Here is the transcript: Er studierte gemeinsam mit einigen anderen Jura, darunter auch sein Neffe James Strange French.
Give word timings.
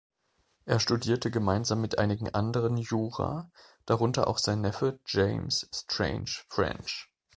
Er 0.65 0.79
studierte 0.79 1.29
gemeinsam 1.29 1.79
mit 1.79 1.99
einigen 1.99 2.33
anderen 2.33 2.75
Jura, 2.77 3.51
darunter 3.85 4.25
auch 4.27 4.39
sein 4.39 4.59
Neffe 4.61 4.99
James 5.05 5.69
Strange 5.71 6.41
French. 6.49 7.07